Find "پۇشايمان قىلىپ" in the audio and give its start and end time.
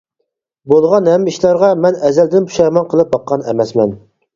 2.51-3.17